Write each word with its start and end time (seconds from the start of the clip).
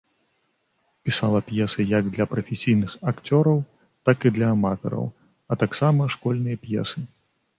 Пісала 1.07 1.41
п'есы 1.49 1.83
як 1.89 2.07
для 2.15 2.25
прафесійных 2.31 2.95
акцёраў, 3.11 3.59
так 4.09 4.17
і 4.29 4.33
для 4.37 4.47
аматараў, 4.55 5.05
а 5.51 5.59
таксама 5.65 6.11
школьныя 6.17 6.57
п'есы. 6.67 7.07